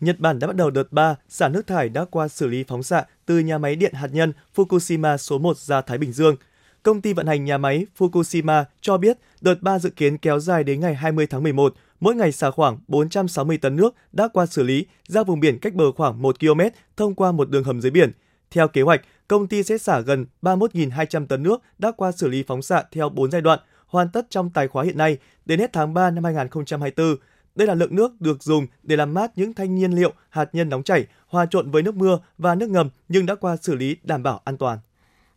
[0.00, 2.82] Nhật Bản đã bắt đầu đợt 3 xả nước thải đã qua xử lý phóng
[2.82, 6.36] xạ từ nhà máy điện hạt nhân Fukushima số 1 ra Thái Bình Dương.
[6.82, 10.64] Công ty vận hành nhà máy Fukushima cho biết đợt 3 dự kiến kéo dài
[10.64, 14.62] đến ngày 20 tháng 11, mỗi ngày xả khoảng 460 tấn nước đã qua xử
[14.62, 16.60] lý ra vùng biển cách bờ khoảng 1 km
[16.96, 18.12] thông qua một đường hầm dưới biển.
[18.50, 22.42] Theo kế hoạch, công ty sẽ xả gần 31.200 tấn nước đã qua xử lý
[22.42, 25.72] phóng xạ theo 4 giai đoạn, hoàn tất trong tài khóa hiện nay đến hết
[25.72, 27.16] tháng 3 năm 2024.
[27.54, 30.68] Đây là lượng nước được dùng để làm mát những thanh nhiên liệu hạt nhân
[30.68, 33.96] nóng chảy, hòa trộn với nước mưa và nước ngầm nhưng đã qua xử lý
[34.02, 34.78] đảm bảo an toàn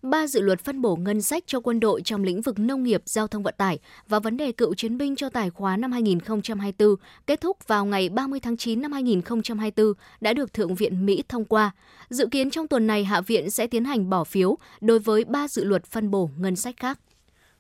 [0.06, 3.02] ba dự luật phân bổ ngân sách cho quân đội trong lĩnh vực nông nghiệp,
[3.06, 6.96] giao thông vận tải và vấn đề cựu chiến binh cho tài khóa năm 2024
[7.28, 11.46] kết thúc vào ngày 30 tháng 9 năm 2024 đã được Thượng viện Mỹ thông
[11.46, 11.72] qua.
[12.10, 15.48] Dự kiến trong tuần này Hạ viện sẽ tiến hành bỏ phiếu đối với ba
[15.48, 17.00] dự luật phân bổ ngân sách khác.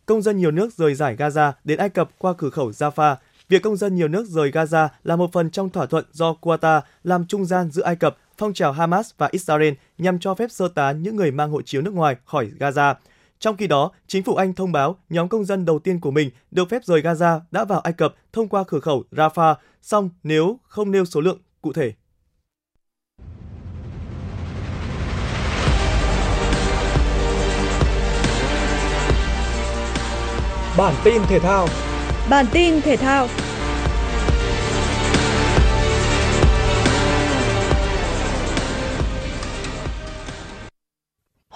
[0.05, 3.15] Công dân nhiều nước rời giải Gaza đến Ai Cập qua cửa khẩu Rafah
[3.49, 6.81] Việc công dân nhiều nước rời Gaza là một phần trong thỏa thuận do Qatar
[7.03, 10.67] làm trung gian giữa Ai Cập phong trào Hamas và Israel nhằm cho phép sơ
[10.67, 12.95] tán những người mang hộ chiếu nước ngoài khỏi Gaza.
[13.39, 16.29] Trong khi đó, chính phủ Anh thông báo nhóm công dân đầu tiên của mình
[16.51, 20.59] được phép rời Gaza đã vào Ai Cập thông qua cửa khẩu Rafah, song nếu
[20.63, 21.93] không nêu số lượng cụ thể.
[30.77, 31.67] Bản tin thể thao
[32.29, 33.27] Bản tin thể thao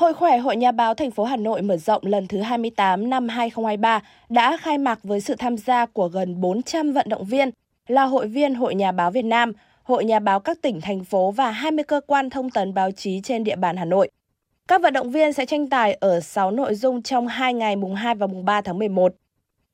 [0.10, 3.28] Hội khỏe Hội Nhà báo thành phố Hà Nội mở rộng lần thứ 28 năm
[3.28, 7.50] 2023 đã khai mạc với sự tham gia của gần 400 vận động viên
[7.88, 11.32] là hội viên Hội Nhà báo Việt Nam, Hội Nhà báo các tỉnh, thành phố
[11.32, 14.10] và 20 cơ quan thông tấn báo chí trên địa bàn Hà Nội.
[14.68, 17.96] Các vận động viên sẽ tranh tài ở 6 nội dung trong 2 ngày mùng
[17.96, 19.14] 2 và mùng 3 tháng 11.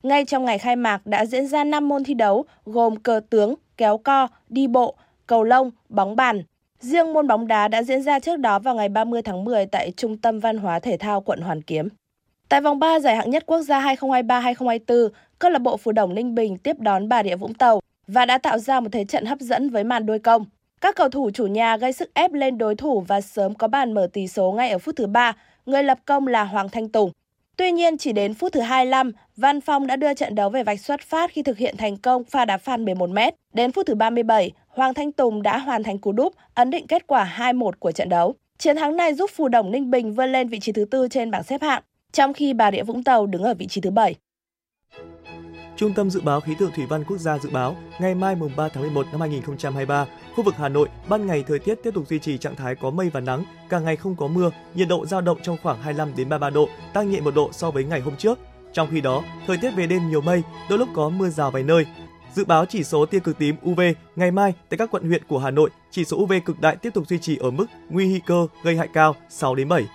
[0.02, 3.54] Ngay trong ngày khai mạc đã diễn ra 5 môn thi đấu gồm cờ tướng,
[3.76, 4.94] kéo co, đi bộ,
[5.26, 6.42] cầu lông, bóng bàn,
[6.80, 9.92] Riêng môn bóng đá đã diễn ra trước đó vào ngày 30 tháng 10 tại
[9.96, 11.88] Trung tâm Văn hóa Thể thao quận Hoàn Kiếm.
[12.48, 15.08] Tại vòng 3 giải hạng nhất quốc gia 2023-2024,
[15.38, 18.38] câu lạc bộ Phù Đồng Ninh Bình tiếp đón Bà Rịa Vũng Tàu và đã
[18.38, 20.44] tạo ra một thế trận hấp dẫn với màn đôi công.
[20.80, 23.92] Các cầu thủ chủ nhà gây sức ép lên đối thủ và sớm có bàn
[23.92, 25.36] mở tỷ số ngay ở phút thứ 3,
[25.66, 27.10] người lập công là Hoàng Thanh Tùng.
[27.56, 30.80] Tuy nhiên, chỉ đến phút thứ 25, Văn Phong đã đưa trận đấu về vạch
[30.80, 33.32] xuất phát khi thực hiện thành công pha đá phạt 11m.
[33.54, 37.06] Đến phút thứ 37, Hoàng Thanh Tùng đã hoàn thành cú đúp, ấn định kết
[37.06, 38.34] quả 2-1 của trận đấu.
[38.58, 41.30] Chiến thắng này giúp Phù Đồng Ninh Bình vươn lên vị trí thứ tư trên
[41.30, 44.14] bảng xếp hạng, trong khi Bà Rịa Vũng Tàu đứng ở vị trí thứ 7.
[45.76, 48.56] Trung tâm Dự báo Khí tượng Thủy văn Quốc gia dự báo, ngày mai mùng
[48.56, 52.08] 3 tháng 11 năm 2023, khu vực Hà Nội, ban ngày thời tiết tiếp tục
[52.08, 55.06] duy trì trạng thái có mây và nắng, cả ngày không có mưa, nhiệt độ
[55.06, 58.00] dao động trong khoảng 25 đến 33 độ, tăng nhẹ một độ so với ngày
[58.00, 58.38] hôm trước.
[58.72, 61.62] Trong khi đó, thời tiết về đêm nhiều mây, đôi lúc có mưa rào vài
[61.62, 61.86] nơi.
[62.34, 63.80] Dự báo chỉ số tia cực tím UV
[64.16, 66.90] ngày mai tại các quận huyện của Hà Nội, chỉ số UV cực đại tiếp
[66.94, 69.86] tục duy trì ở mức nguy cơ gây hại cao 6 đến 7.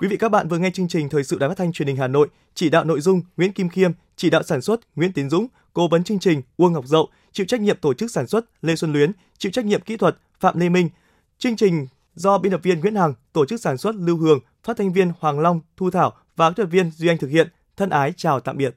[0.00, 1.96] Quý vị các bạn vừa nghe chương trình Thời sự Đài Phát thanh Truyền hình
[1.96, 5.30] Hà Nội, chỉ đạo nội dung Nguyễn Kim Khiêm, chỉ đạo sản xuất Nguyễn Tiến
[5.30, 8.44] Dũng, cố vấn chương trình Uông Ngọc Dậu, chịu trách nhiệm tổ chức sản xuất
[8.62, 10.88] Lê Xuân Luyến, chịu trách nhiệm kỹ thuật Phạm Lê Minh.
[11.38, 14.76] Chương trình do biên tập viên Nguyễn Hằng, tổ chức sản xuất Lưu Hường, phát
[14.76, 17.48] thanh viên Hoàng Long, Thu Thảo và kỹ thuật viên Duy Anh thực hiện.
[17.76, 18.76] Thân ái chào tạm biệt.